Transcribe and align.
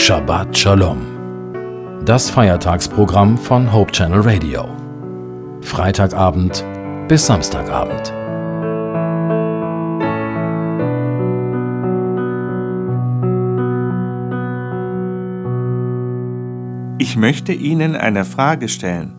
Shabbat 0.00 0.56
Shalom. 0.56 2.04
Das 2.06 2.30
Feiertagsprogramm 2.30 3.36
von 3.36 3.72
Hope 3.72 3.90
Channel 3.90 4.20
Radio. 4.20 4.68
Freitagabend 5.60 6.64
bis 7.08 7.26
Samstagabend. 7.26 8.14
Ich 16.98 17.16
möchte 17.16 17.52
Ihnen 17.52 17.96
eine 17.96 18.24
Frage 18.24 18.68
stellen, 18.68 19.16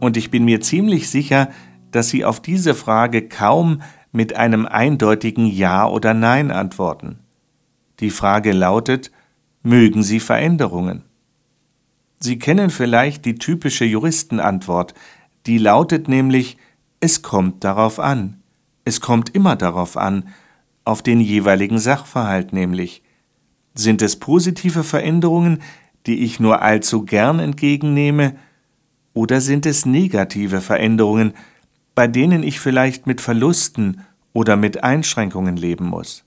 und 0.00 0.16
ich 0.16 0.30
bin 0.30 0.46
mir 0.46 0.62
ziemlich 0.62 1.10
sicher, 1.10 1.50
dass 1.90 2.08
Sie 2.08 2.24
auf 2.24 2.40
diese 2.40 2.74
Frage 2.74 3.28
kaum 3.28 3.82
mit 4.10 4.34
einem 4.34 4.64
eindeutigen 4.64 5.46
Ja 5.46 5.86
oder 5.86 6.14
Nein 6.14 6.50
antworten. 6.50 7.20
Die 8.00 8.10
Frage 8.10 8.52
lautet, 8.52 9.12
mögen 9.64 10.04
Sie 10.04 10.20
Veränderungen? 10.20 11.02
Sie 12.20 12.38
kennen 12.38 12.70
vielleicht 12.70 13.24
die 13.24 13.34
typische 13.34 13.84
Juristenantwort, 13.84 14.94
die 15.46 15.58
lautet 15.58 16.06
nämlich, 16.08 16.56
es 17.00 17.22
kommt 17.22 17.64
darauf 17.64 17.98
an. 17.98 18.40
Es 18.84 19.00
kommt 19.00 19.34
immer 19.34 19.56
darauf 19.56 19.96
an, 19.96 20.28
auf 20.84 21.02
den 21.02 21.20
jeweiligen 21.20 21.78
Sachverhalt 21.78 22.52
nämlich. 22.52 23.02
Sind 23.74 24.02
es 24.02 24.16
positive 24.16 24.84
Veränderungen, 24.84 25.62
die 26.06 26.22
ich 26.22 26.38
nur 26.38 26.62
allzu 26.62 27.04
gern 27.04 27.40
entgegennehme, 27.40 28.36
oder 29.14 29.40
sind 29.40 29.64
es 29.64 29.86
negative 29.86 30.60
Veränderungen, 30.60 31.34
bei 31.94 32.06
denen 32.08 32.42
ich 32.42 32.58
vielleicht 32.58 33.06
mit 33.06 33.20
Verlusten 33.20 34.00
oder 34.32 34.56
mit 34.56 34.82
Einschränkungen 34.82 35.56
leben 35.56 35.86
muss? 35.86 36.24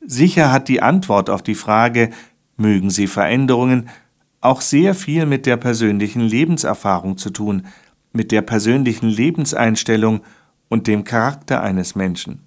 Sicher 0.00 0.50
hat 0.52 0.68
die 0.68 0.82
Antwort 0.82 1.30
auf 1.30 1.42
die 1.42 1.54
Frage, 1.54 2.10
mögen 2.60 2.90
Sie 2.90 3.06
Veränderungen, 3.06 3.88
auch 4.40 4.60
sehr 4.60 4.94
viel 4.94 5.26
mit 5.26 5.46
der 5.46 5.56
persönlichen 5.56 6.20
Lebenserfahrung 6.20 7.16
zu 7.18 7.30
tun, 7.30 7.66
mit 8.12 8.32
der 8.32 8.42
persönlichen 8.42 9.08
Lebenseinstellung 9.08 10.20
und 10.68 10.86
dem 10.86 11.04
Charakter 11.04 11.62
eines 11.62 11.94
Menschen. 11.94 12.42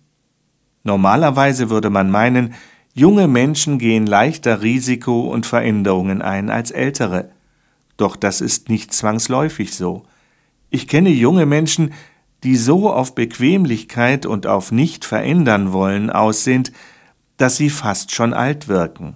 Normalerweise 0.84 1.70
würde 1.70 1.90
man 1.90 2.10
meinen, 2.10 2.54
junge 2.94 3.28
Menschen 3.28 3.80
gehen 3.80 4.06
leichter 4.06 4.62
Risiko 4.62 5.22
und 5.22 5.46
Veränderungen 5.46 6.22
ein 6.22 6.50
als 6.50 6.72
ältere. 6.72 7.30
Doch 7.98 8.16
das 8.16 8.42
ist 8.42 8.70
nicht 8.70 8.94
zwangsläufig 8.94 9.74
so. 9.74 10.04
Ich 10.70 10.88
kenne 10.88 11.10
junge 11.10 11.46
Menschen, 11.46 11.94
die 12.44 12.56
so 12.56 12.92
auf 12.92 13.16
Bequemlichkeit 13.16 14.26
und 14.26 14.48
auf 14.48 14.72
nicht 14.72 15.06
verändern 15.06 15.72
wollen 15.72 16.10
aus 16.10 16.44
sind, 16.44 16.74
dass 17.38 17.58
sie 17.58 17.70
fast 17.70 18.12
schon 18.12 18.34
alt 18.34 18.68
wirken. 18.68 19.16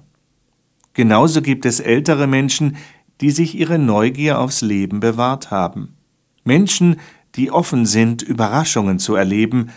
Genauso 0.97 1.43
gibt 1.43 1.67
es 1.67 1.79
ältere 1.79 2.25
Menschen, 2.25 2.75
die 3.21 3.29
sich 3.29 3.53
ihre 3.53 3.77
Neugier 3.77 4.39
aufs 4.39 4.61
Leben 4.61 4.99
bewahrt 4.99 5.51
haben. 5.51 5.95
Menschen, 6.43 6.99
die 7.35 7.51
offen 7.51 7.85
sind, 7.85 8.23
Überraschungen 8.23 8.97
zu 8.97 9.13
erleben, 9.13 9.69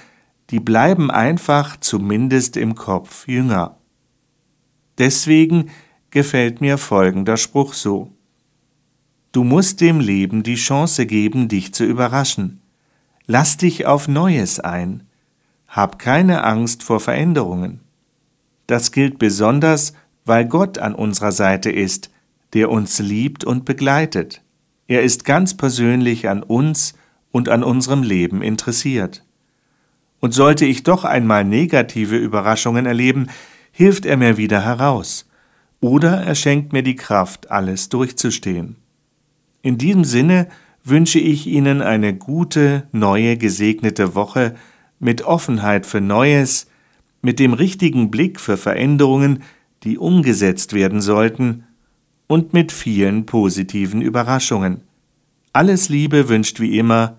die 0.49 0.61
bleiben 0.61 1.11
einfach 1.11 1.77
zumindest 1.77 2.57
im 2.57 2.75
Kopf 2.75 3.29
jünger. 3.29 3.77
Deswegen 4.97 5.69
gefällt 6.09 6.63
mir 6.63 6.79
folgender 6.79 7.37
Spruch 7.37 7.75
so. 7.75 8.13
Du 9.31 9.45
musst 9.45 9.83
dem 9.83 10.01
Leben 10.01 10.43
die 10.43 10.55
Chance 10.55 11.05
geben, 11.05 11.49
dich 11.49 11.75
zu 11.75 11.85
überraschen. 11.85 12.63
Lass 13.27 13.59
dich 13.59 13.85
auf 13.85 14.09
Neues 14.09 14.59
ein. 14.59 15.03
Hab 15.69 15.99
keine 15.99 16.45
Angst 16.45 16.83
vor 16.83 16.99
Veränderungen. 16.99 17.81
Das 18.67 18.91
gilt 18.91 19.19
besonders, 19.19 19.93
weil 20.31 20.47
Gott 20.47 20.79
an 20.79 20.95
unserer 20.95 21.33
Seite 21.33 21.73
ist, 21.73 22.09
der 22.53 22.71
uns 22.71 23.01
liebt 23.01 23.43
und 23.43 23.65
begleitet. 23.65 24.43
Er 24.87 25.03
ist 25.03 25.25
ganz 25.25 25.57
persönlich 25.57 26.29
an 26.29 26.45
uns 26.45 26.95
und 27.33 27.49
an 27.49 27.65
unserem 27.65 28.05
Leben 28.05 28.41
interessiert. 28.41 29.25
Und 30.21 30.33
sollte 30.33 30.67
ich 30.67 30.85
doch 30.85 31.03
einmal 31.03 31.45
negative 31.45 32.17
Überraschungen 32.17 32.87
erleben, 32.87 33.27
hilft 33.73 34.07
er 34.07 34.17
mir 34.17 34.37
wieder 34.37 34.65
heraus. 34.65 35.29
Oder 35.81 36.23
er 36.23 36.37
schenkt 36.37 36.73
mir 36.73 36.85
die 36.85 36.95
Kraft, 36.95 37.51
alles 37.51 37.89
durchzustehen. 37.89 38.77
In 39.63 39.79
diesem 39.79 40.05
Sinne 40.05 40.47
wünsche 40.85 41.19
ich 41.19 41.49
Ihnen 41.49 41.83
eine 41.83 42.15
gute, 42.15 42.87
neue, 42.93 43.37
gesegnete 43.37 44.15
Woche 44.15 44.55
mit 45.01 45.23
Offenheit 45.23 45.87
für 45.87 46.01
Neues, 46.01 46.69
mit 47.21 47.41
dem 47.41 47.53
richtigen 47.53 48.13
Blick 48.13 48.39
für 48.39 48.57
Veränderungen, 48.57 49.43
die 49.83 49.99
umgesetzt 49.99 50.73
werden 50.73 51.01
sollten, 51.01 51.65
und 52.27 52.53
mit 52.53 52.71
vielen 52.71 53.27
positiven 53.27 54.03
Überraschungen. 54.03 54.83
Alles 55.53 55.89
Liebe 55.89 56.29
wünscht 56.29 56.61
wie 56.61 56.79
immer 56.79 57.19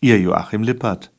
Ihr 0.00 0.20
Joachim 0.20 0.62
Lippert. 0.62 1.10